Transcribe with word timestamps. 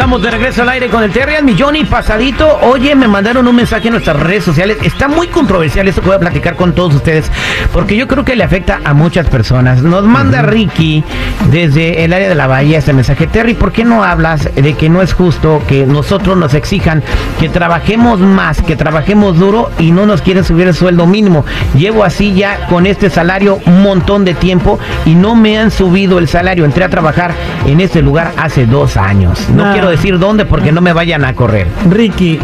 Estamos 0.00 0.22
de 0.22 0.30
regreso 0.30 0.62
al 0.62 0.70
aire 0.70 0.88
con 0.88 1.02
el 1.04 1.10
Terry 1.10 1.34
al 1.34 1.44
millón 1.44 1.76
y 1.76 1.84
pasadito. 1.84 2.58
Oye, 2.62 2.94
me 2.94 3.06
mandaron 3.06 3.46
un 3.46 3.54
mensaje 3.54 3.88
en 3.88 3.92
nuestras 3.92 4.18
redes 4.18 4.42
sociales. 4.44 4.78
Está 4.82 5.08
muy 5.08 5.28
controversial 5.28 5.86
esto 5.88 6.00
que 6.00 6.06
voy 6.06 6.16
a 6.16 6.20
platicar 6.20 6.56
con 6.56 6.74
todos 6.74 6.94
ustedes, 6.94 7.30
porque 7.70 7.98
yo 7.98 8.08
creo 8.08 8.24
que 8.24 8.34
le 8.34 8.42
afecta 8.42 8.80
a 8.82 8.94
muchas 8.94 9.28
personas. 9.28 9.82
Nos 9.82 10.04
manda 10.04 10.40
Ricky 10.40 11.04
desde 11.50 12.02
el 12.02 12.14
área 12.14 12.30
de 12.30 12.34
la 12.34 12.46
bahía 12.46 12.78
este 12.78 12.94
mensaje. 12.94 13.26
Terry, 13.26 13.52
¿por 13.52 13.72
qué 13.72 13.84
no 13.84 14.02
hablas 14.02 14.48
de 14.54 14.72
que 14.72 14.88
no 14.88 15.02
es 15.02 15.12
justo 15.12 15.62
que 15.68 15.84
nosotros 15.84 16.34
nos 16.34 16.54
exijan 16.54 17.02
que 17.38 17.50
trabajemos 17.50 18.20
más, 18.20 18.62
que 18.62 18.76
trabajemos 18.76 19.38
duro 19.38 19.70
y 19.78 19.92
no 19.92 20.06
nos 20.06 20.22
quieren 20.22 20.44
subir 20.44 20.66
el 20.66 20.74
sueldo 20.74 21.06
mínimo? 21.06 21.44
Llevo 21.76 22.04
así 22.04 22.32
ya 22.32 22.66
con 22.70 22.86
este 22.86 23.10
salario 23.10 23.60
un 23.66 23.82
montón 23.82 24.24
de 24.24 24.32
tiempo 24.32 24.78
y 25.04 25.14
no 25.14 25.34
me 25.34 25.58
han 25.58 25.70
subido 25.70 26.18
el 26.18 26.26
salario. 26.26 26.64
Entré 26.64 26.84
a 26.84 26.88
trabajar 26.88 27.34
en 27.66 27.80
este 27.80 28.00
lugar 28.00 28.32
hace 28.38 28.64
dos 28.64 28.96
años. 28.96 29.46
No 29.50 29.64
Nah. 29.66 29.72
quiero 29.72 29.89
decir 29.90 30.18
dónde 30.18 30.44
porque 30.44 30.72
no 30.72 30.80
me 30.80 30.92
vayan 30.92 31.24
a 31.24 31.34
correr. 31.34 31.66
Ricky, 31.88 32.38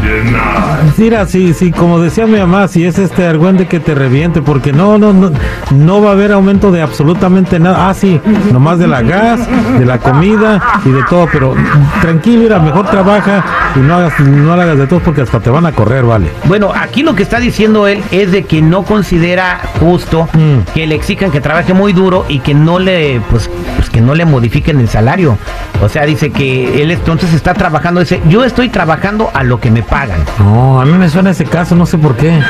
mira, 0.97 1.27
sí, 1.27 1.55
sí, 1.55 1.71
como 1.73 1.99
decía 2.01 2.27
mi 2.27 2.39
mamá, 2.39 2.69
si 2.69 2.85
es 2.85 2.99
este 2.99 3.27
argüente 3.27 3.67
que 3.67 3.81
te 3.81 3.95
reviente, 3.95 4.43
porque 4.43 4.73
no, 4.73 4.99
no, 4.99 5.13
no, 5.13 5.31
no 5.71 6.03
va 6.03 6.11
a 6.11 6.13
haber 6.13 6.33
aumento 6.33 6.71
de 6.71 6.83
absolutamente 6.83 7.59
nada. 7.59 7.89
Ah, 7.89 7.95
sí, 7.95 8.21
nomás 8.53 8.79
de 8.79 8.87
la 8.87 9.03
gas, 9.03 9.41
de 9.79 9.85
la 9.85 9.99
comida 9.99 10.61
y 10.85 10.91
de 10.91 11.03
todo, 11.09 11.29
pero 11.33 11.55
tranquilo, 12.01 12.43
mira, 12.43 12.59
mejor 12.59 12.87
trabaja 12.87 13.45
y 13.75 13.79
no 13.81 13.95
hagas, 13.95 14.21
no 14.21 14.53
hagas 14.53 14.79
de 14.79 14.87
todo 14.87 15.01
porque 15.01 15.23
hasta 15.23 15.41
te 15.41 15.51
van 15.51 15.67
a 15.67 15.73
correr, 15.73 16.05
vale. 16.05 16.29
Bueno, 16.45 16.73
aquí 16.75 17.03
lo 17.03 17.15
que 17.15 17.23
está 17.23 17.39
diciendo 17.39 17.87
él 17.87 18.03
es 18.11 18.33
de 18.33 18.45
que 18.45 18.63
no 18.63 18.83
considera 18.85 19.61
justo 19.81 20.29
Mm. 20.33 20.73
que 20.75 20.87
le 20.87 20.95
exijan 20.95 21.31
que 21.31 21.41
trabaje 21.41 21.73
muy 21.75 21.93
duro 21.93 22.25
y 22.29 22.41
que 22.41 22.53
no 22.55 22.79
le, 22.79 23.21
pues, 23.31 23.49
pues 23.77 23.91
que 23.91 24.01
no 24.01 24.15
le 24.15 24.25
modifiquen 24.25 24.81
el 24.81 24.89
salario. 24.89 25.39
O 25.83 25.89
sea, 25.89 26.05
dice 26.05 26.31
que 26.31 26.83
él 26.83 26.91
entonces 26.91 27.33
está 27.37 27.55
trabajando, 27.55 28.01
dice, 28.01 28.21
yo 28.29 28.45
estoy 28.45 28.69
trabajando 28.69 29.31
a 29.33 29.43
lo 29.45 29.61
que 29.61 29.71
me 29.71 29.83
pagan. 29.83 30.25
No, 30.39 30.81
a 30.81 30.85
mí 30.85 30.93
me 30.93 31.09
suena 31.09 31.31
ese 31.31 31.45
caso, 31.45 31.75
no 31.75 31.87
sé 31.87 31.99
por 31.99 32.17
qué. 32.17 32.31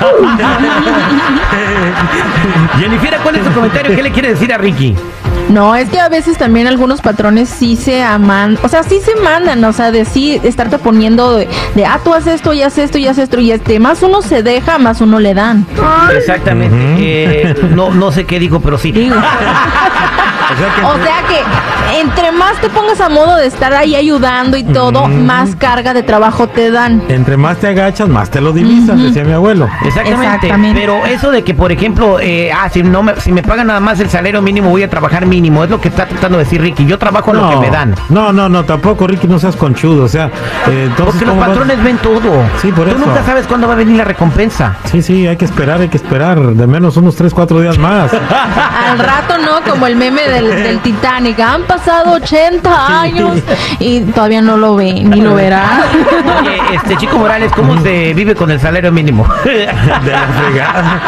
Jennifer, 2.79 3.19
¿cuál 3.23 3.37
es 3.37 3.45
tu 3.45 3.53
comentario? 3.53 3.95
¿Qué 3.95 4.03
le 4.03 4.11
quiere 4.11 4.31
decir 4.31 4.53
a 4.53 4.59
Ricky? 4.59 4.97
No, 5.49 5.77
es 5.77 5.89
que 5.91 6.01
a 6.01 6.09
veces 6.09 6.39
también 6.39 6.67
algunos 6.67 7.01
patrones 7.01 7.49
sí 7.49 7.77
se 7.77 8.03
aman, 8.03 8.59
o 8.65 8.69
sea, 8.69 8.83
sí 8.83 9.01
se 9.01 9.15
mandan, 9.17 9.65
o 9.65 9.73
sea, 9.73 9.93
de 9.93 10.05
sí 10.05 10.41
estarte 10.43 10.79
poniendo 10.79 11.37
de, 11.37 11.49
de, 11.75 11.87
ah, 11.87 12.01
tú 12.03 12.15
haces 12.15 12.35
esto 12.35 12.53
y 12.53 12.63
haces 12.63 12.87
esto 12.87 12.99
y 12.99 13.07
haces 13.07 13.25
esto 13.25 13.39
y 13.39 13.53
este, 13.53 13.79
más 13.79 14.03
uno 14.03 14.23
se 14.23 14.43
deja, 14.43 14.79
más 14.79 15.01
uno 15.01 15.21
le 15.21 15.35
dan. 15.35 15.65
Exactamente. 16.17 16.77
Eh, 16.99 17.55
no, 17.75 17.91
no 17.91 18.11
sé 18.11 18.25
qué 18.25 18.41
dijo, 18.41 18.61
pero 18.61 18.77
sí. 18.77 18.91
Digo. 18.91 19.15
O 20.47 20.57
sea 20.57 20.75
que 20.75 20.85
O 20.85 21.05
sea 21.05 21.23
que 21.29 21.41
entre 21.41 21.76
más 22.47 22.61
te 22.61 22.69
pongas 22.71 23.01
a 23.01 23.09
modo 23.09 23.35
de 23.35 23.47
estar 23.47 23.75
ahí 23.75 23.97
ayudando 23.97 24.57
y 24.57 24.63
todo, 24.63 25.09
más 25.09 25.57
carga 25.57 25.93
de 25.95 26.05
trabajo 26.05 26.47
te 26.47 26.71
dan. 26.71 27.03
entre 27.09 27.37
más 27.37 27.57
te 27.57 27.67
agachas, 27.67 28.09
más 28.09 28.31
te 28.31 28.41
lo 28.41 28.53
divisas, 28.53 29.03
decía 29.03 29.25
mi 29.25 29.33
abuelo. 29.33 29.69
Exactamente. 29.85 30.27
Exactamente. 30.37 30.81
Pero 30.81 31.05
eso 31.07 31.33
de 31.33 31.43
que, 31.43 31.55
por 31.55 31.73
ejemplo, 31.73 32.21
eh, 32.21 32.53
ah, 32.53 32.69
si, 32.73 32.85
no 32.85 33.03
me, 33.03 33.17
si 33.21 33.33
me 33.33 33.43
pagan 33.43 33.67
nada 33.67 33.81
más 33.81 33.99
el 33.99 34.09
salario 34.09 34.41
mínimo, 34.43 34.71
voy 34.71 34.85
a 34.85 34.89
trabajar 34.89 35.27
mínimo. 35.27 35.65
Es 35.65 35.71
lo 35.71 35.81
que 35.81 35.89
está 35.89 36.07
tratando 36.07 36.39
de 36.39 36.45
decir 36.45 36.61
Ricky. 36.61 36.87
Yo 36.87 36.99
trabajo 37.01 37.33
lo 37.33 37.51
que 37.51 37.57
me 37.57 37.69
dan. 37.69 37.97
No, 38.11 38.33
no, 38.33 38.49
no, 38.49 38.65
tampoco, 38.65 39.09
Ricky, 39.09 39.27
no 39.27 39.41
seas 39.41 39.57
conchudo. 39.57 40.05
O 40.05 40.09
sea, 40.09 40.27
eh, 40.69 40.85
entonces. 40.87 41.05
Porque 41.07 41.25
los 41.25 41.31
¿cómo 41.35 41.41
vas- 41.41 41.49
patrones 41.49 41.83
ven 41.83 41.99
todo. 41.99 42.45
Sí, 42.63 42.71
por 42.71 42.85
Tú 42.89 42.91
eso. 42.97 43.07
nunca 43.07 43.25
sabes 43.25 43.49
cuándo 43.49 43.67
va 43.67 43.73
a 43.75 43.77
venir 43.77 43.97
la 43.97 44.05
recompensa. 44.05 44.77
Sí, 44.85 45.03
sí, 45.03 45.27
hay 45.27 45.37
que 45.37 45.47
esperar, 45.47 45.81
hay 45.81 45.89
que 45.89 45.97
esperar. 45.97 46.39
De 46.41 46.67
menos 46.69 46.97
unos 46.97 47.17
3, 47.17 47.35
4 47.35 47.61
días 47.61 47.77
más. 47.79 48.13
Al 48.15 48.99
rato 49.01 49.35
no, 49.39 49.69
como 49.69 49.87
el 49.89 49.97
meme 49.97 50.29
del, 50.29 50.49
del 50.63 50.79
Titanic, 50.79 51.41
han 51.41 51.63
pasado 51.65 52.13
80 52.13 52.36
años 52.67 53.39
y 53.79 54.01
todavía 54.01 54.43
no 54.43 54.57
lo 54.57 54.77
ve, 54.77 54.93
ni 54.93 55.21
lo 55.21 55.35
verá. 55.35 55.85
Oye, 56.41 56.61
este 56.75 56.97
Chico 56.97 57.19
Morales, 57.19 57.53
¿cómo 57.55 57.81
se 57.83 58.15
vive 58.15 58.35
con 58.35 58.51
el 58.51 58.61
salario 58.61 58.93
mínimo? 58.93 59.27
De 59.45 59.67
la 60.13 60.29
fregada. 60.29 61.03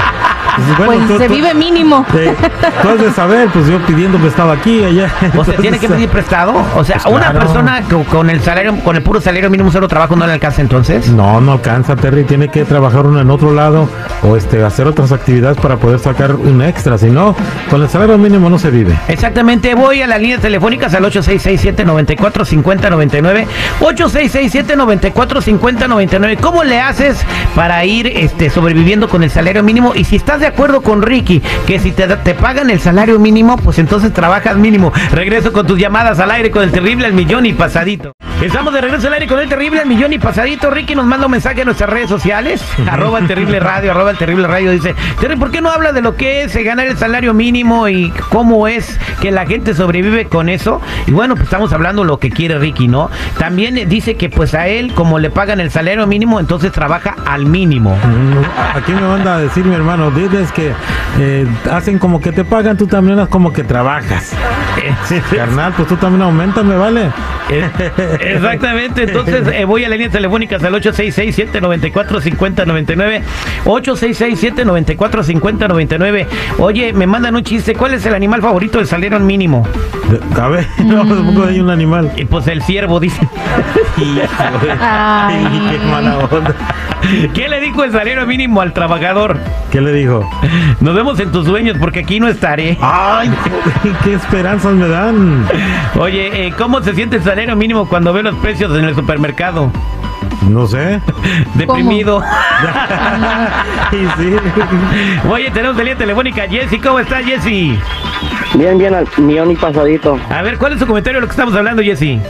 Pues, 0.67 0.79
bueno, 0.87 0.93
Pues 1.07 1.09
tú- 1.09 1.19
se 1.19 1.29
tú- 1.29 1.35
vive 1.35 1.55
mínimo. 1.55 2.05
eh, 2.15 2.35
tú 2.83 2.89
has 2.89 3.01
de 3.01 3.13
saber, 3.13 3.49
pues 3.53 3.67
yo 3.67 3.79
pidiendo 3.87 4.19
prestado 4.19 4.53
aquí, 4.53 4.83
allá. 4.85 5.07
O 5.07 5.19
sea, 5.21 5.29
Entonces, 5.29 5.57
tiene 5.61 5.79
que 5.79 5.89
pedir 5.89 6.09
prestado. 6.09 6.55
O 6.77 6.85
sea, 6.85 6.97
Pues 6.97 7.07
a 7.07 7.09
una 7.09 7.31
claro. 7.31 7.39
persona 7.41 7.83
co- 7.91 8.05
con 8.05 8.31
el 8.31 8.41
salario, 8.41 8.75
con 8.85 8.97
el 8.97 9.03
puro 9.03 9.21
salario 9.21 9.51
mínimo 9.51 9.71
solo 9.71 9.89
trabajo 9.89 10.17
no 10.17 10.27
le 10.27 10.33
alcanza 10.33 10.61
entonces. 10.63 11.09
No, 11.11 11.41
no 11.41 11.53
alcanza, 11.53 11.97
Terry. 11.97 12.25
Tiene 12.25 12.49
que 12.49 12.65
trabajar 12.65 13.07
uno 13.07 13.21
en 13.21 13.31
otro 13.31 13.53
lado 13.53 13.89
o 14.23 14.37
este 14.37 14.63
hacer 14.65 14.87
otras 14.87 15.13
actividades 15.13 15.57
para 15.59 15.77
poder 15.77 15.99
sacar 15.99 16.35
un 16.35 16.63
extra. 16.63 16.99
Si 16.99 17.07
no, 17.07 17.35
con 17.71 17.83
el 17.83 17.89
salario 17.89 18.19
mínimo 18.19 18.49
no 18.51 18.59
se 18.59 18.71
vive. 18.71 18.97
Exactamente, 19.09 19.75
voy 19.75 20.03
a 20.03 20.07
las 20.07 20.21
líneas 20.21 20.41
telefónicas 20.41 20.95
al 20.95 21.05
8667-945099. 21.05 23.47
8667-945099. 23.81 26.37
¿Cómo 26.41 26.65
le 26.65 26.81
haces 26.81 27.19
para 27.55 27.85
ir 27.85 28.07
este, 28.09 28.51
sobreviviendo 28.51 29.09
con 29.09 29.23
el 29.23 29.31
salario 29.31 29.63
mínimo? 29.63 29.93
Y 29.95 30.05
si 30.05 30.17
estás 30.17 30.41
de 30.41 30.47
acuerdo 30.49 30.83
con 30.83 31.03
Ricky, 31.03 31.41
que 31.67 31.79
si 31.79 31.93
te, 31.93 32.07
te 32.09 32.35
pagan 32.35 32.71
el 32.71 32.81
salario 32.81 33.19
mínimo, 33.19 33.57
pues 33.57 33.79
entonces 33.79 34.13
trabajas 34.13 34.57
mínimo. 34.57 34.93
Regreso 35.13 35.53
con 35.53 35.67
tus 35.67 35.79
llamadas 35.79 36.19
al 36.21 36.31
aire 36.31 36.51
con 36.51 36.63
el 36.63 36.71
terrible 36.71 37.07
al 37.07 37.13
millón 37.13 37.47
y 37.47 37.53
pasadito. 37.53 38.13
Estamos 38.43 38.73
de 38.73 38.81
regreso 38.81 39.09
al 39.09 39.15
aire 39.15 39.27
con 39.27 39.41
el 39.41 39.49
terrible 39.49 39.81
al 39.81 39.87
millón 39.89 40.13
y 40.13 40.19
pasadito. 40.19 40.71
Ricky 40.71 40.95
nos 40.95 41.07
manda 41.07 41.27
un 41.27 41.33
mensaje 41.33 41.61
en 41.61 41.67
nuestras 41.67 41.91
redes 41.91 42.09
sociales. 42.09 42.63
arroba 42.89 43.19
el 43.19 43.27
terrible 43.27 43.59
radio, 43.59 43.91
arroba 43.91 44.13
el 44.13 44.17
terrible 44.17 44.47
radio. 44.47 44.71
Dice, 44.71 44.95
Terry, 45.21 45.35
¿por 45.37 45.51
qué 45.51 45.61
no 45.61 45.71
habla 45.71 45.93
de 45.93 46.03
lo 46.03 46.15
que 46.17 46.43
es 46.43 46.55
eh, 46.55 46.63
ganar 46.63 46.87
el 46.87 46.97
salario 46.97 47.35
mínimo 47.35 47.89
y 47.89 48.11
cómo 48.31 48.69
es 48.69 48.99
que 49.21 49.33
la 49.33 49.45
gente 49.45 49.75
sobrevive 49.75 50.27
con 50.27 50.49
eso? 50.49 50.81
Y 51.09 51.11
bueno, 51.11 51.35
pues 51.35 51.45
estamos 51.47 51.73
hablando 51.73 52.05
lo 52.05 52.19
que 52.21 52.31
quiere 52.31 52.59
Ricky, 52.59 52.87
¿no? 52.87 53.11
También 53.39 53.89
dice 53.89 54.17
que 54.17 54.29
pues 54.29 54.55
a 54.55 54.69
él, 54.69 54.95
como 54.95 55.19
le 55.19 55.31
pagan 55.31 55.59
el 55.59 55.71
salario 55.73 56.07
mínimo, 56.07 56.39
entonces 56.39 56.71
trabaja 56.71 57.17
al 57.27 57.45
mínimo. 57.47 57.97
Mm, 57.97 58.77
Aquí 58.77 58.93
me 58.93 59.01
manda 59.01 59.35
a 59.35 59.39
decir 59.41 59.65
mi 59.65 59.75
hermano, 59.75 60.11
diles 60.29 60.53
que 60.53 60.73
eh, 61.19 61.47
hacen 61.71 61.99
como 61.99 62.21
que 62.21 62.33
te 62.33 62.45
pagan, 62.45 62.77
tú 62.77 62.87
también 62.87 63.19
haz 63.19 63.29
como 63.29 63.51
que 63.53 63.65
trabajas. 63.65 64.35
Carnal, 65.35 65.73
pues 65.77 65.89
tú 65.89 65.97
también 65.97 66.23
aumentame, 66.23 66.77
¿vale? 66.77 67.11
Exactamente, 68.21 69.05
entonces 69.05 69.49
eh, 69.53 69.65
voy 69.65 69.83
a 69.85 69.89
la 69.89 69.97
línea 69.97 70.11
telefónicas 70.11 70.63
al 70.63 70.75
866-794-5099. 70.75 73.23
866-794-5099. 73.65 76.27
Oye, 76.59 76.93
me 76.93 77.07
mandan 77.07 77.35
un 77.37 77.43
chiste. 77.43 77.75
¿Cuál 77.75 77.95
es 77.95 78.05
el 78.07 78.15
animal 78.15 78.43
favorito 78.43 78.79
del 78.79 78.87
salario 78.87 79.19
mínimo? 79.21 79.67
A 80.39 80.49
ver, 80.49 80.67
no, 80.85 81.07
tampoco 81.07 81.47
hay 81.47 81.61
un 81.61 81.71
animal. 81.71 82.13
Y 82.17 82.25
pues 82.25 82.47
el 82.49 82.63
ciervo, 82.63 82.99
dice. 83.01 83.21
Ay. 84.81 85.69
Qué 85.71 85.79
mala 85.87 86.19
onda. 86.19 86.55
¿Qué 87.33 87.49
le 87.49 87.61
dijo 87.61 87.85
el 87.85 87.93
salario 87.93 88.27
mínimo 88.27 88.61
al 88.61 88.73
trabajador? 88.73 89.39
¿Qué 89.71 89.81
le 89.81 89.93
dijo? 89.93 90.18
Nos 90.81 90.95
vemos 90.95 91.19
en 91.21 91.31
tus 91.33 91.47
sueños 91.47 91.77
porque 91.81 92.01
aquí 92.01 92.21
no 92.21 92.29
estaré. 92.29 92.77
Ay, 92.81 93.31
qué 94.05 94.15
esperanzas 94.15 94.73
me 94.75 94.89
dan. 94.89 95.47
Oye, 95.99 96.47
eh, 96.47 96.53
¿cómo 96.57 96.81
se 96.83 96.95
siente 96.95 97.17
el 97.17 97.23
salario 97.25 97.55
mínimo 97.57 97.89
cuando 97.89 98.13
ve 98.13 98.23
los 98.23 98.35
precios 98.37 98.77
en 98.79 98.85
el 98.85 98.95
supermercado? 98.95 99.71
No 100.49 100.67
sé. 100.67 101.01
Deprimido. 101.55 102.23
Y 103.93 103.97
sí. 104.21 104.37
Oye, 105.31 105.51
tenemos 105.51 105.77
la 105.77 105.83
línea 105.85 105.99
telefónica. 105.99 106.43
Jessy, 106.49 106.79
¿cómo 106.79 106.99
estás, 107.01 107.25
Jessy? 107.25 107.79
Bien, 108.55 108.77
bien, 108.79 108.95
al 108.95 109.07
millón 109.19 109.51
y 109.51 109.57
pasadito. 109.57 110.19
A 110.31 110.43
ver, 110.43 110.59
¿cuál 110.59 110.73
es 110.75 110.79
tu 110.79 110.87
comentario 110.87 111.19
de 111.19 111.21
lo 111.23 111.27
que 111.27 111.33
estamos 111.33 111.55
hablando, 111.55 111.83
Jessy? 111.83 112.21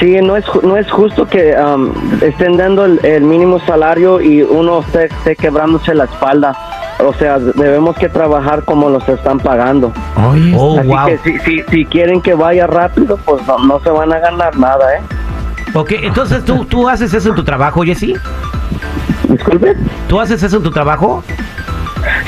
Sí, 0.00 0.16
no 0.22 0.36
es, 0.36 0.44
ju- 0.46 0.62
no 0.62 0.76
es 0.78 0.90
justo 0.90 1.26
que 1.26 1.54
um, 1.56 1.90
estén 2.22 2.56
dando 2.56 2.86
el, 2.86 2.98
el 3.04 3.22
mínimo 3.22 3.60
salario 3.66 4.20
y 4.20 4.42
uno 4.42 4.80
esté, 4.80 5.04
esté 5.06 5.36
quebrándose 5.36 5.94
la 5.94 6.04
espalda. 6.04 6.56
O 7.00 7.12
sea, 7.14 7.38
debemos 7.38 7.96
que 7.96 8.08
trabajar 8.08 8.62
como 8.64 8.88
los 8.88 9.06
están 9.08 9.38
pagando. 9.38 9.92
Oye, 10.30 10.54
Oh, 10.56 10.78
Así 10.78 10.88
wow. 10.88 11.06
que 11.06 11.18
si, 11.18 11.38
si, 11.40 11.62
si 11.70 11.84
quieren 11.86 12.20
que 12.22 12.34
vaya 12.34 12.66
rápido, 12.66 13.18
pues 13.24 13.44
no, 13.46 13.58
no 13.58 13.80
se 13.80 13.90
van 13.90 14.12
a 14.12 14.18
ganar 14.18 14.56
nada, 14.56 14.94
¿eh? 14.96 15.00
Ok, 15.74 15.92
entonces 16.02 16.44
tú, 16.44 16.64
tú 16.64 16.88
haces 16.88 17.12
eso 17.12 17.30
en 17.30 17.34
tu 17.34 17.42
trabajo, 17.44 17.82
Jessy. 17.82 18.14
Disculpe. 19.28 19.76
¿Tú 20.08 20.20
haces 20.20 20.42
eso 20.42 20.58
en 20.58 20.62
tu 20.62 20.70
trabajo? 20.70 21.24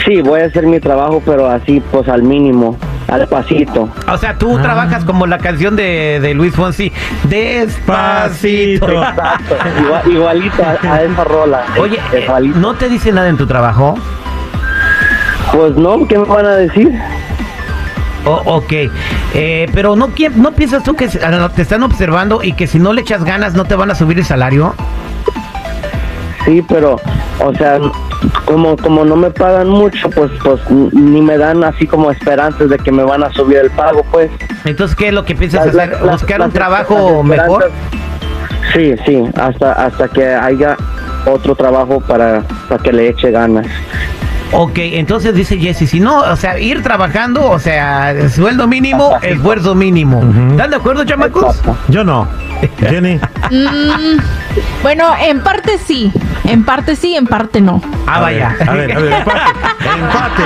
Sí, 0.04 0.20
voy 0.22 0.40
a 0.40 0.46
hacer 0.46 0.66
mi 0.66 0.80
trabajo, 0.80 1.22
pero 1.24 1.48
así, 1.48 1.80
pues 1.92 2.08
al 2.08 2.22
mínimo, 2.22 2.76
al 3.08 3.28
pasito. 3.28 3.88
O 4.10 4.16
sea, 4.18 4.36
tú 4.36 4.56
Ah. 4.58 4.62
trabajas 4.62 5.04
como 5.04 5.26
la 5.26 5.38
canción 5.38 5.76
de, 5.76 6.18
de 6.20 6.34
Luis 6.34 6.54
Fonsi. 6.54 6.90
Despacito. 7.24 8.88
Exacto, 9.02 9.54
igual- 9.80 10.10
igualito 10.12 10.62
a, 10.64 10.92
a 10.94 11.02
esa 11.02 11.24
rola. 11.24 11.62
Oye, 11.78 11.98
Igualito. 12.20 12.58
¿no 12.58 12.74
te 12.74 12.88
dice 12.88 13.12
nada 13.12 13.28
en 13.28 13.36
tu 13.36 13.46
trabajo? 13.46 13.96
Pues 15.52 15.76
no, 15.76 16.06
¿qué 16.06 16.18
me 16.18 16.24
van 16.24 16.46
a 16.46 16.56
decir? 16.56 16.92
Oh, 18.24 18.42
ok, 18.56 18.72
Eh, 19.34 19.68
pero 19.72 19.94
no, 19.94 20.10
¿no 20.34 20.52
piensas 20.52 20.82
tú 20.82 20.96
que 20.96 21.06
te 21.08 21.62
están 21.62 21.82
observando 21.82 22.42
y 22.42 22.52
que 22.54 22.66
si 22.66 22.78
no 22.78 22.92
le 22.92 23.02
echas 23.02 23.22
ganas 23.24 23.54
no 23.54 23.64
te 23.64 23.76
van 23.76 23.90
a 23.90 23.94
subir 23.94 24.18
el 24.18 24.24
salario? 24.24 24.74
Sí, 26.44 26.64
pero, 26.68 26.96
o 27.44 27.54
sea, 27.54 27.78
como 28.44 28.76
como 28.76 29.04
no 29.04 29.16
me 29.16 29.30
pagan 29.30 29.68
mucho, 29.68 30.08
pues 30.10 30.30
pues 30.42 30.60
ni 30.70 31.20
me 31.20 31.36
dan 31.38 31.62
así 31.64 31.86
como 31.86 32.10
esperanzas 32.10 32.68
de 32.70 32.78
que 32.78 32.90
me 32.92 33.02
van 33.02 33.22
a 33.22 33.30
subir 33.32 33.58
el 33.58 33.70
pago, 33.70 34.04
pues. 34.10 34.30
Entonces, 34.64 34.96
¿qué 34.96 35.08
es 35.08 35.12
lo 35.14 35.24
que 35.24 35.34
piensas 35.34 35.66
hacer? 35.66 35.96
¿Buscar 36.10 36.40
un 36.40 36.50
trabajo 36.52 37.22
mejor? 37.22 37.70
Sí, 38.72 38.94
sí, 39.04 39.22
hasta, 39.36 39.72
hasta 39.72 40.08
que 40.08 40.26
haya 40.26 40.76
otro 41.26 41.54
trabajo 41.54 42.00
para, 42.00 42.42
para 42.68 42.82
que 42.82 42.92
le 42.92 43.08
eche 43.08 43.30
ganas. 43.30 43.66
Ok, 44.52 44.78
entonces 44.78 45.34
dice 45.34 45.58
Jesse, 45.58 45.88
si 45.88 46.00
no, 46.00 46.20
o 46.20 46.36
sea, 46.36 46.58
ir 46.58 46.82
trabajando, 46.82 47.50
o 47.50 47.58
sea, 47.58 48.14
sueldo 48.30 48.66
mínimo, 48.68 49.16
esfuerzo 49.20 49.74
mínimo. 49.74 50.22
¿Están 50.50 50.70
de 50.70 50.76
acuerdo, 50.76 51.04
chamacos? 51.04 51.56
Exacto. 51.56 51.76
Yo 51.88 52.04
no. 52.04 52.28
Jenny. 52.78 53.16
Mm, 53.50 54.18
bueno, 54.82 55.12
en 55.20 55.40
parte 55.40 55.78
sí. 55.78 56.12
En 56.46 56.64
parte 56.64 56.96
sí, 56.96 57.16
en 57.16 57.26
parte 57.26 57.60
no. 57.60 57.80
Ah, 58.06 58.20
vaya. 58.20 58.56
A 58.66 58.72
ver, 58.72 58.92
a 58.92 59.00
ver, 59.00 59.12
empate. 59.12 59.40
empate. 59.94 60.42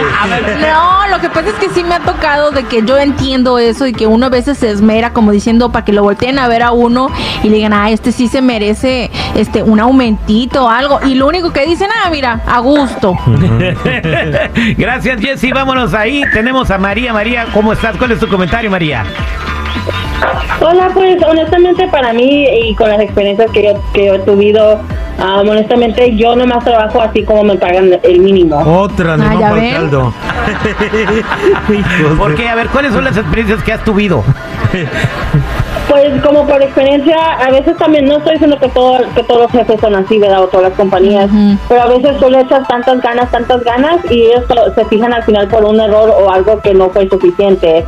No, 0.71 1.09
lo 1.09 1.21
que 1.21 1.29
pasa 1.29 1.49
es 1.49 1.55
que 1.55 1.69
sí 1.71 1.83
me 1.85 1.95
ha 1.95 2.01
tocado 2.01 2.51
de 2.51 2.65
que 2.65 2.83
yo 2.85 2.99
entiendo 2.99 3.59
eso 3.59 3.87
y 3.87 3.93
que 3.93 4.07
uno 4.07 4.27
a 4.27 4.29
veces 4.29 4.59
se 4.59 4.71
esmera 4.71 5.13
como 5.13 5.33
diciendo 5.33 5.73
para 5.73 5.85
que 5.85 5.93
lo 5.93 6.03
volteen 6.03 6.39
a 6.39 6.49
ver 6.49 6.63
a 6.63 6.71
uno 6.73 7.09
y 7.43 7.49
le 7.49 7.57
digan, 7.57 7.73
ah, 7.73 7.91
este 7.91 8.13
sí 8.13 8.29
se 8.29 8.41
merece 8.41 9.11
este 9.35 9.63
un 9.63 9.81
aumentito 9.81 10.67
o 10.67 10.69
algo. 10.69 11.01
Y 11.05 11.15
lo 11.15 11.27
único 11.27 11.53
que 11.53 11.67
dicen, 11.67 11.89
ah, 12.05 12.11
mira, 12.11 12.41
a 12.47 12.59
gusto. 12.61 13.17
Gracias, 14.77 15.21
Jesse. 15.21 15.51
Vámonos 15.53 15.95
ahí. 15.95 16.23
Tenemos 16.33 16.71
a 16.71 16.79
María. 16.79 17.13
María, 17.13 17.47
¿cómo 17.53 17.73
estás? 17.73 17.97
¿Cuál 17.97 18.13
es 18.13 18.21
tu 18.21 18.29
comentario, 18.29 18.71
María? 18.71 19.05
Hola, 20.61 20.91
pues 20.93 21.23
honestamente 21.23 21.89
para 21.89 22.13
mí 22.13 22.47
y 22.69 22.75
con 22.75 22.91
las 22.91 23.01
experiencias 23.01 23.51
que 23.51 23.65
yo, 23.65 23.83
que 23.95 24.07
yo 24.07 24.15
he 24.15 24.19
tenido, 24.21 24.81
ah, 25.21 25.41
honestamente 25.41 26.15
yo 26.17 26.35
nomás 26.37 26.65
trabajo 26.65 27.01
así 27.01 27.23
como 27.25 27.45
me 27.45 27.57
pagan 27.57 27.99
el 28.03 28.21
mínimo. 28.21 28.57
Otra, 28.59 29.17
ni 29.17 29.25
Ah, 29.25 29.35
no 29.35 29.41
para 29.41 29.65
el 29.69 29.75
caldo. 29.75 30.13
Hijos 31.71 32.19
¿Por 32.19 32.31
de- 32.31 32.37
qué? 32.37 32.49
A 32.49 32.55
ver, 32.55 32.69
¿cuáles 32.69 32.93
son 32.93 33.05
las 33.05 33.17
experiencias 33.17 33.63
que 33.63 33.73
has 33.73 33.85
tuvido? 33.85 34.23
Pues 35.89 36.23
como 36.23 36.47
por 36.47 36.63
experiencia, 36.63 37.17
a 37.45 37.51
veces 37.51 37.77
también, 37.77 38.05
no 38.07 38.19
estoy 38.19 38.35
diciendo 38.35 38.59
que, 38.61 38.69
todo, 38.69 38.99
que 39.15 39.23
todos 39.25 39.43
los 39.43 39.51
jefes 39.51 39.81
son 39.81 39.97
así, 39.97 40.19
¿verdad? 40.19 40.45
O 40.45 40.47
todas 40.47 40.69
las 40.69 40.77
compañías, 40.79 41.29
pero 41.69 41.83
a 41.83 41.87
veces 41.87 42.17
tú 42.19 42.31
le 42.31 42.41
echas 42.41 42.67
tantas 42.69 43.01
ganas, 43.03 43.29
tantas 43.31 43.65
ganas 43.65 43.97
y 44.09 44.23
ellos 44.23 44.45
se 44.77 44.85
fijan 44.85 45.13
al 45.13 45.25
final 45.25 45.49
por 45.49 45.65
un 45.65 45.81
error 45.81 46.11
o 46.11 46.31
algo 46.31 46.61
que 46.61 46.75
no 46.75 46.91
fue 46.91 47.09
suficiente. 47.09 47.85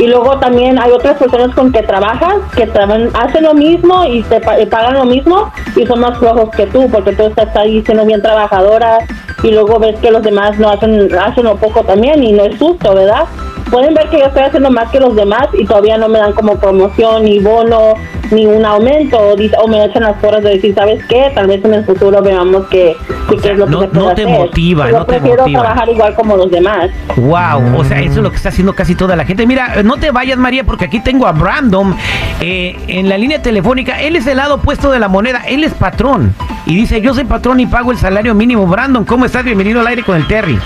Y 0.00 0.06
luego 0.06 0.38
también 0.38 0.78
hay 0.80 0.90
otras 0.92 1.18
personas 1.18 1.54
con 1.54 1.70
que 1.72 1.82
trabajas 1.82 2.36
que 2.56 2.66
traban- 2.66 3.10
hacen 3.14 3.42
lo 3.44 3.52
mismo 3.52 4.02
y 4.06 4.22
te 4.22 4.40
y 4.62 4.64
pagan 4.66 4.94
lo 4.94 5.04
mismo 5.04 5.52
y 5.76 5.84
son 5.86 6.00
más 6.00 6.18
flojos 6.18 6.48
que 6.56 6.66
tú 6.66 6.88
porque 6.90 7.12
tú 7.12 7.24
estás 7.24 7.54
ahí 7.54 7.82
siendo 7.84 8.06
bien 8.06 8.22
trabajadora 8.22 8.98
y 9.42 9.50
luego 9.50 9.78
ves 9.78 9.98
que 10.00 10.10
los 10.10 10.22
demás 10.22 10.58
no 10.58 10.70
hacen, 10.70 11.14
hacen 11.18 11.44
lo 11.44 11.56
poco 11.56 11.82
también 11.84 12.24
y 12.24 12.32
no 12.32 12.44
es 12.44 12.58
justo, 12.58 12.94
¿verdad? 12.94 13.24
Pueden 13.70 13.92
ver 13.92 14.08
que 14.08 14.18
yo 14.20 14.24
estoy 14.26 14.44
haciendo 14.44 14.70
más 14.70 14.90
que 14.90 15.00
los 15.00 15.14
demás 15.14 15.48
y 15.52 15.66
todavía 15.66 15.98
no 15.98 16.08
me 16.08 16.18
dan 16.18 16.32
como 16.32 16.56
promoción, 16.58 17.24
ni 17.24 17.38
bono, 17.38 17.92
ni 18.32 18.46
un 18.46 18.64
aumento, 18.64 19.18
o, 19.18 19.36
dice- 19.36 19.56
o 19.62 19.66
me 19.68 19.84
echan 19.84 20.02
las 20.02 20.16
porras 20.18 20.42
de 20.42 20.50
decir, 20.50 20.74
¿sabes 20.74 21.04
qué? 21.06 21.30
Tal 21.34 21.46
vez 21.46 21.64
en 21.64 21.74
el 21.74 21.84
futuro 21.84 22.22
veamos 22.22 22.66
que, 22.68 22.96
que 23.28 23.36
qué 23.36 23.52
es 23.52 23.58
lo 23.58 23.66
que 23.66 23.72
no- 23.72 23.80
se 23.80 23.88
puede 23.88 24.04
no 24.08 24.14
te 24.14 24.22
hacer. 24.24 24.38
motiva, 24.38 24.84
Pero 24.86 24.98
no 24.98 25.04
te 25.06 25.12
prefiero 25.14 25.42
motiva. 25.42 25.60
trabajar 25.62 25.88
igual 25.88 26.14
como 26.14 26.36
los 26.36 26.50
demás. 26.50 26.90
Wow, 27.16 27.78
o 27.78 27.84
sea, 27.84 28.00
eso 28.00 28.12
es 28.18 28.22
lo 28.22 28.30
que 28.30 28.36
está 28.36 28.48
haciendo 28.50 28.74
casi 28.74 28.94
toda 28.94 29.16
la 29.16 29.24
gente. 29.24 29.46
Mira, 29.46 29.82
no 29.82 29.96
te 29.96 30.10
vayas, 30.10 30.38
María, 30.38 30.64
porque 30.64 30.84
aquí 30.86 31.00
tengo 31.00 31.26
a 31.26 31.32
Brandon 31.32 31.94
eh, 32.40 32.76
en 32.88 33.08
la 33.08 33.18
línea 33.18 33.42
telefónica. 33.42 34.00
Él 34.00 34.16
es 34.16 34.26
el 34.26 34.36
lado 34.38 34.56
opuesto 34.56 34.90
de 34.90 34.98
la 34.98 35.08
moneda. 35.08 35.42
Él 35.46 35.64
es 35.64 35.74
patrón. 35.74 36.34
Y 36.66 36.74
dice, 36.76 37.00
yo 37.00 37.14
soy 37.14 37.24
patrón 37.24 37.58
y 37.60 37.66
pago 37.66 37.90
el 37.92 37.98
salario 37.98 38.34
mínimo. 38.34 38.66
Brandon, 38.66 39.04
¿cómo 39.04 39.24
estás? 39.24 39.44
Bienvenido 39.44 39.80
al 39.80 39.86
aire 39.86 40.02
con 40.02 40.16
el 40.16 40.26
Terry. 40.26 40.58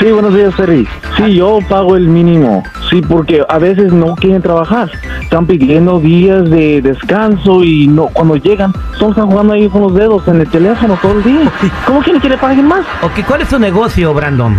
Sí, 0.00 0.10
buenos 0.10 0.34
días, 0.34 0.54
Terry. 0.56 0.86
Sí, 1.16 1.34
yo 1.36 1.58
pago 1.68 1.96
el 1.96 2.08
mínimo. 2.08 2.62
Sí, 2.90 3.02
porque 3.02 3.42
a 3.48 3.58
veces 3.58 3.92
no 3.92 4.14
quieren 4.14 4.42
trabajar. 4.42 4.90
Están 5.20 5.46
pidiendo 5.46 5.98
días 5.98 6.48
de 6.48 6.80
descanso 6.80 7.64
y 7.64 7.88
no 7.88 8.06
cuando 8.06 8.36
llegan, 8.36 8.72
solo 8.98 9.10
están 9.10 9.26
jugando 9.26 9.54
ahí 9.54 9.68
con 9.68 9.82
los 9.82 9.94
dedos 9.94 10.26
en 10.28 10.40
el 10.40 10.48
teléfono 10.48 10.96
todo 11.02 11.12
el 11.18 11.24
día. 11.24 11.50
¿Cómo 11.86 12.00
quieren 12.00 12.20
que 12.22 12.28
le 12.28 12.38
paguen 12.38 12.66
más? 12.66 12.86
Ok, 13.02 13.24
¿cuál 13.26 13.42
es 13.42 13.48
tu 13.48 13.58
negocio, 13.58 14.14
Brandon? 14.14 14.54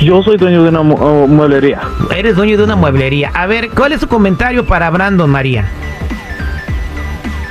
Yo 0.00 0.22
soy 0.22 0.36
dueño 0.36 0.62
de 0.64 0.68
una 0.70 0.82
mu- 0.82 0.94
uh, 0.96 1.26
mueblería. 1.28 1.80
Eres 2.14 2.36
dueño 2.36 2.58
de 2.58 2.64
una 2.64 2.76
mueblería. 2.76 3.30
A 3.32 3.46
ver, 3.46 3.70
¿cuál 3.70 3.92
es 3.92 4.00
tu 4.00 4.08
comentario 4.08 4.66
para 4.66 4.90
Brandon, 4.90 5.30
María? 5.30 5.64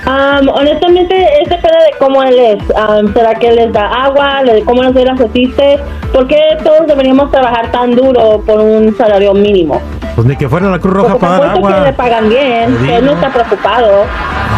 Am, 0.09 0.48
honestamente, 0.48 1.15
es 1.44 1.50
depende 1.50 1.77
de 1.92 1.98
cómo 2.00 2.24
él 2.24 2.38
es. 2.39 2.75
Am, 2.77 3.13
¿Será 3.13 3.36
que 3.36 3.51
les 3.51 3.74
da 3.74 3.88
agua? 4.06 4.42
Le- 4.44 4.63
¿Cómo 4.63 4.81
nos 4.81 4.95
las 4.95 5.19
asiste? 5.19 5.80
¿Por 6.13 6.27
qué 6.27 6.39
todos 6.63 6.88
deberíamos 6.88 7.30
trabajar 7.30 7.69
tan 7.71 7.94
duro 7.94 8.42
por 8.45 8.59
un 8.62 8.95
salario 8.98 9.33
mínimo? 9.33 9.81
Pues 10.15 10.25
ni 10.25 10.36
que 10.38 10.48
fuera 10.48 10.69
la 10.69 10.80
Cruz 10.80 10.94
Roja 10.94 11.18
para 11.18 11.38
dar 11.39 11.56
supuesto 11.56 11.68
que 11.68 11.74
le 11.74 11.88
agua. 11.89 11.98
pagan 11.98 12.30
bien, 12.30 12.89
él 12.89 13.06
no 13.06 13.12
está 13.12 13.30
preocupado. 13.31 13.88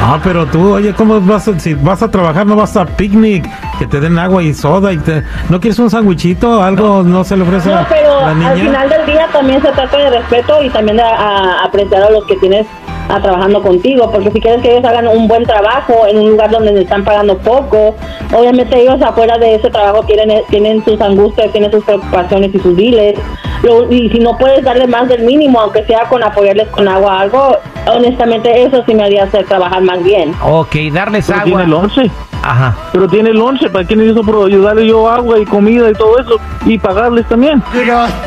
Ah, 0.02 0.20
pero 0.24 0.46
tú, 0.46 0.76
oye, 0.76 0.94
¿cómo 0.94 1.20
vas 1.20 1.48
a, 1.48 1.60
si 1.60 1.74
vas 1.74 2.02
a 2.04 2.10
trabajar, 2.10 2.46
no 2.46 2.56
vas 2.56 2.78
a 2.78 2.86
picnic, 2.86 3.46
que 3.78 3.86
te 3.88 4.00
den 4.00 4.18
agua 4.20 4.42
y 4.44 4.54
soda 4.54 4.94
y 4.94 4.98
te, 4.98 5.24
¿no 5.50 5.60
quieres 5.60 5.78
un 5.80 5.90
sandwichito? 5.90 6.62
¿Algo 6.64 7.04
no, 7.04 7.24
se 7.26 7.36
le 7.36 7.44
ofrece 7.44 7.70
No, 7.70 7.80
a 7.80 7.86
pero 7.90 8.22
la 8.22 8.34
niña? 8.36 8.50
al 8.52 8.60
final 8.60 8.90
del 8.90 9.06
día 9.08 9.28
también 9.34 9.62
se 9.62 9.70
trata 9.72 9.98
de 9.98 10.10
respeto 10.12 10.64
y 10.64 10.70
también 10.70 10.98
de 10.98 11.04
a- 11.04 11.16
a 11.16 11.66
apreciar 11.66 12.04
a 12.04 12.10
los 12.12 12.24
que 12.26 12.38
tienes 12.38 12.66
a 13.10 13.22
trabajando 13.22 13.62
contigo, 13.62 14.10
porque 14.12 14.32
si 14.32 14.40
quieres 14.40 14.62
que 14.62 14.72
ellos 14.72 14.86
hagan 14.86 15.08
un 15.08 15.28
buen 15.28 15.44
trabajo 15.44 16.06
en 16.08 16.20
un 16.20 16.30
lugar 16.32 16.52
donde 16.52 16.72
les 16.72 16.84
están 16.84 17.04
pagando 17.04 17.38
poco, 17.40 17.96
obviamente 18.34 18.80
ellos 18.80 19.02
afuera 19.02 19.38
de 19.38 19.56
ese 19.56 19.70
trabajo 19.70 20.04
tienen, 20.04 20.44
tienen 20.50 20.84
sus 20.86 21.02
angustias, 21.02 21.52
tienen 21.52 21.72
sus 21.72 21.84
preocupaciones 21.84 22.54
y 22.54 22.60
sus 22.60 22.76
diles, 22.76 23.20
Lo- 23.64 23.92
y 23.92 24.10
si 24.10 24.20
no 24.20 24.38
puedes 24.38 24.64
darle 24.64 24.88
más 24.88 25.08
del 25.10 25.24
mínimo, 25.24 25.60
aunque 25.60 25.84
sea 25.86 26.04
con 26.04 26.24
apoyarles 26.24 26.68
con 26.70 26.88
agua 26.88 27.16
o 27.16 27.20
algo, 27.20 27.58
honestamente 27.94 28.64
eso 28.64 28.84
sí 28.86 28.94
me 28.96 29.04
haría 29.04 29.24
hacer 29.26 29.46
trabajar 29.46 29.82
más 29.82 30.02
bien. 30.04 30.34
Ok, 30.44 30.76
darles 30.94 31.26
Pero 31.28 31.40
agua. 31.40 31.46
tiene 31.58 31.68
lonche. 31.68 32.12
Ajá. 32.42 32.74
Pero 32.94 33.08
tiene 33.10 33.34
lonche. 33.34 33.70
¿Para 33.70 33.86
qué 33.86 33.98
necesito 33.98 34.24
por 34.24 34.48
ayudarle 34.48 34.88
yo 34.88 35.10
agua 35.10 35.40
y 35.40 35.46
comida 35.46 35.90
y 35.90 35.94
todo 35.94 36.18
eso? 36.20 36.40
Y 36.66 36.78
pagarles 36.78 37.26
también. 37.28 37.62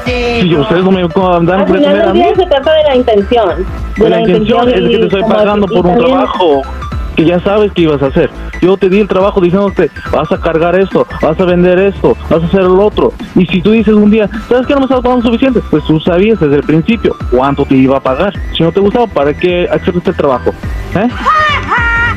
Si 0.05 0.55
ustedes 0.55 0.85
no 0.85 0.91
me 0.91 1.01
dan 1.03 1.67
se 2.37 2.47
trata 2.47 2.73
de 2.75 2.83
la 2.85 2.97
intención. 2.97 3.67
De 3.97 4.11
la 4.11 4.21
intención 4.21 4.69
es 4.69 4.81
y 4.81 4.89
que 4.89 4.99
te 4.99 5.03
estoy 5.05 5.23
pagando 5.23 5.67
por 5.67 5.77
un 5.79 5.83
también- 5.95 6.09
trabajo 6.11 6.63
que 7.15 7.25
ya 7.25 7.41
sabes 7.41 7.73
que 7.73 7.83
ibas 7.83 8.03
a 8.03 8.07
hacer. 8.07 8.31
Yo 8.61 8.77
te 8.77 8.89
di 8.89 9.01
el 9.01 9.09
trabajo 9.09 9.41
diciéndote, 9.41 9.91
vas 10.11 10.31
a 10.31 10.39
cargar 10.39 10.79
esto, 10.79 11.07
vas 11.21 11.39
a 11.39 11.45
vender 11.45 11.79
esto, 11.79 12.17
vas 12.29 12.43
a 12.43 12.47
hacer 12.47 12.61
el 12.61 12.79
otro. 12.79 13.13
Y 13.35 13.47
si 13.47 13.61
tú 13.61 13.73
dices 13.73 13.95
un 13.95 14.11
día, 14.11 14.29
¿sabes 14.49 14.67
que 14.67 14.75
no 14.75 14.81
me 14.81 14.87
estás 14.87 15.01
pagando 15.01 15.27
suficiente? 15.27 15.61
Pues 15.71 15.85
tú 15.85 16.01
sabías 16.01 16.41
desde 16.41 16.57
el 16.57 16.63
principio 16.63 17.17
cuánto 17.31 17.65
te 17.65 17.75
iba 17.75 17.97
a 17.97 18.01
pagar. 18.01 18.33
Si 18.57 18.63
no 18.63 18.73
te 18.73 18.81
gustaba, 18.81 19.07
¿para 19.07 19.35
qué 19.35 19.69
hacer 19.71 19.97
este 19.97 20.13
trabajo? 20.13 20.51
¿Eh? 20.95 21.09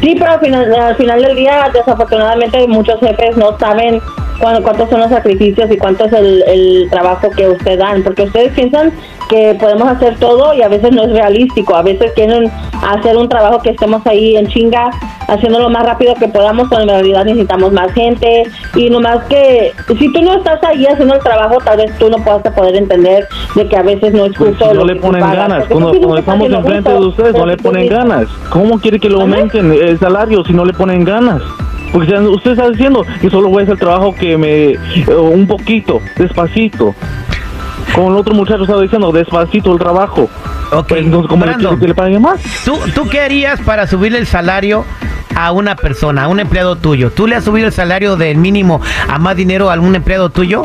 Sí, 0.01 0.15
pero 0.19 0.31
al 0.31 0.39
final, 0.39 0.73
al 0.73 0.95
final 0.95 1.21
del 1.21 1.35
día, 1.35 1.69
desafortunadamente, 1.73 2.67
muchos 2.67 2.99
jefes 2.99 3.37
no 3.37 3.57
saben 3.57 4.01
cuántos 4.39 4.89
son 4.89 4.99
los 5.01 5.09
sacrificios 5.09 5.69
y 5.71 5.77
cuánto 5.77 6.05
es 6.05 6.13
el, 6.13 6.43
el 6.47 6.87
trabajo 6.89 7.29
que 7.31 7.47
ustedes 7.49 7.79
dan, 7.79 8.03
porque 8.03 8.23
ustedes 8.23 8.53
piensan 8.53 8.91
que 9.29 9.55
podemos 9.59 9.87
hacer 9.87 10.17
todo 10.19 10.53
y 10.53 10.61
a 10.61 10.67
veces 10.67 10.91
no 10.91 11.03
es 11.03 11.11
realístico, 11.11 11.75
a 11.75 11.81
veces 11.81 12.11
quieren 12.13 12.51
hacer 12.87 13.17
un 13.17 13.27
trabajo 13.27 13.59
que 13.61 13.71
estemos 13.71 14.05
ahí 14.05 14.35
en 14.37 14.47
chinga, 14.47 14.91
haciendo 15.27 15.59
lo 15.59 15.69
más 15.69 15.83
rápido 15.83 16.13
que 16.15 16.27
podamos, 16.27 16.67
cuando 16.69 16.93
en 16.93 16.99
realidad 16.99 17.25
necesitamos 17.25 17.71
más 17.73 17.91
gente 17.93 18.43
y 18.75 18.89
nomás 18.89 19.23
que 19.25 19.73
si 19.97 20.13
tú 20.13 20.21
no 20.21 20.35
estás 20.35 20.63
ahí 20.63 20.85
haciendo 20.85 21.15
el 21.15 21.21
trabajo, 21.21 21.57
tal 21.63 21.77
vez 21.77 21.97
tú 21.97 22.09
no 22.09 22.17
puedas 22.17 22.41
poder 22.53 22.75
entender 22.75 23.27
de 23.55 23.67
que 23.67 23.75
a 23.77 23.81
veces 23.81 24.13
no 24.13 24.25
es 24.25 24.33
Pues 24.37 24.49
justo. 24.51 24.69
si 24.69 24.73
no 24.75 24.81
lo 24.85 24.93
le 24.93 24.99
ponen 25.01 25.21
pagas, 25.21 25.37
ganas, 25.37 25.65
cuando, 25.67 25.89
cuando 25.97 26.17
estamos 26.17 26.51
enfrente 26.51 26.91
de 26.91 26.99
ustedes 26.99 27.33
no 27.33 27.33
pero 27.33 27.45
le 27.47 27.57
ponen 27.57 27.87
ganas. 27.87 28.27
¿Cómo 28.49 28.79
quiere 28.79 28.99
que 28.99 29.09
¿Mande? 29.09 29.23
aumenten 29.37 29.71
el 29.71 29.99
salario 29.99 30.43
si 30.45 30.53
no 30.53 30.65
le 30.65 30.73
ponen 30.73 31.03
ganas? 31.03 31.41
Porque 31.95 32.13
usted 32.13 32.51
está 32.51 32.69
diciendo 32.69 33.05
que 33.21 33.29
solo 33.29 33.47
voy 33.47 33.61
a 33.61 33.63
hacer 33.63 33.73
el 33.75 33.79
trabajo 33.79 34.13
que 34.13 34.37
me... 34.37 34.71
eh, 34.71 34.77
un 35.15 35.47
poquito, 35.47 36.01
despacito. 36.17 36.93
Como 37.93 38.09
el 38.09 38.17
otro 38.17 38.33
muchacho 38.35 38.63
estaba 38.63 38.81
diciendo, 38.81 39.13
despacito 39.13 39.71
el 39.71 39.79
trabajo. 39.79 40.29
Ok, 40.73 40.87
Pues 40.89 41.05
entonces, 41.05 41.29
¿cómo 41.29 41.45
le 41.45 41.51
Brandon. 41.53 41.79
le 41.79 41.95
paguen 41.95 42.21
más? 42.21 42.41
¿Tú, 42.65 42.77
¿Tú 42.93 43.07
qué 43.07 43.21
harías 43.21 43.61
para 43.61 43.87
subirle 43.87 44.17
el 44.17 44.27
salario 44.27 44.83
a 45.37 45.53
una 45.53 45.77
persona, 45.77 46.25
a 46.25 46.27
un 46.27 46.41
empleado 46.41 46.75
tuyo? 46.75 47.11
¿Tú 47.11 47.27
le 47.27 47.35
has 47.37 47.45
subido 47.45 47.67
el 47.67 47.71
salario 47.73 48.17
del 48.17 48.37
mínimo 48.39 48.81
a 49.07 49.17
más 49.17 49.37
dinero 49.37 49.69
a 49.69 49.73
algún 49.73 49.95
empleado 49.95 50.29
tuyo? 50.29 50.63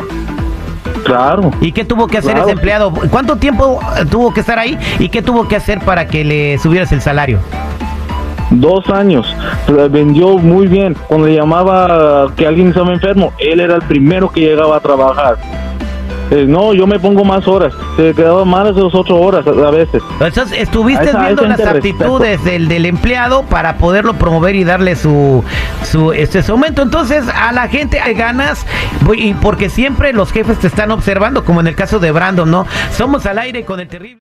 Claro. 1.05 1.51
¿Y 1.61 1.71
qué 1.71 1.85
tuvo 1.85 2.07
que 2.07 2.17
hacer 2.17 2.31
Claro. 2.33 2.47
ese 2.47 2.51
empleado? 2.57 2.91
¿Cuánto 3.09 3.37
tiempo 3.37 3.79
eh, 3.97 4.05
tuvo 4.09 4.33
que 4.33 4.41
estar 4.41 4.59
ahí? 4.59 4.77
¿Y 4.99 5.07
qué 5.07 5.21
tuvo 5.21 5.47
que 5.47 5.55
hacer 5.55 5.79
para 5.79 6.07
que 6.07 6.25
le 6.25 6.57
subieras 6.59 6.91
el 6.91 6.99
salario? 7.01 7.39
Dos 8.51 8.89
años. 8.89 9.33
Vendió 9.89 10.37
muy 10.37 10.67
bien. 10.67 10.95
Cuando 11.07 11.27
le 11.27 11.35
llamaba 11.35 12.31
que 12.35 12.45
alguien 12.45 12.67
estaba 12.69 12.91
enfermo, 12.93 13.33
él 13.39 13.59
era 13.59 13.75
el 13.75 13.81
primero 13.83 14.29
que 14.29 14.41
llegaba 14.41 14.77
a 14.77 14.79
trabajar. 14.79 15.37
Eh, 16.31 16.45
no, 16.47 16.73
yo 16.73 16.87
me 16.87 16.97
pongo 16.97 17.25
más 17.25 17.45
horas. 17.45 17.73
Se 17.97 18.13
quedaba 18.13 18.45
más 18.45 18.73
de 18.73 18.81
las 18.81 18.95
ocho 18.95 19.15
horas 19.17 19.45
a, 19.45 19.71
veces. 19.71 20.01
Entonces, 20.21 20.59
estuviste 20.59 21.09
esa- 21.09 21.19
viendo 21.19 21.45
las 21.45 21.59
aptitudes 21.59 22.41
del, 22.45 22.69
del 22.69 22.85
empleado 22.85 23.43
para 23.43 23.75
poderlo 23.77 24.13
promover 24.13 24.55
y 24.55 24.63
darle 24.63 24.95
su, 24.95 25.43
su, 25.83 26.13
este, 26.13 26.41
su 26.41 26.53
aumento. 26.53 26.83
Entonces, 26.83 27.25
a 27.27 27.51
la 27.51 27.67
gente 27.67 27.99
hay 27.99 28.13
ganas, 28.13 28.65
y 29.13 29.33
porque 29.33 29.69
siempre 29.69 30.13
los 30.13 30.31
jefes 30.31 30.57
te 30.59 30.67
están 30.67 30.91
observando, 30.91 31.43
como 31.43 31.59
en 31.59 31.67
el 31.67 31.75
caso 31.75 31.99
de 31.99 32.11
Brandon, 32.11 32.49
¿no? 32.49 32.65
Somos 32.93 33.25
al 33.25 33.37
aire 33.37 33.65
con 33.65 33.81
el 33.81 33.89
terrible. 33.89 34.19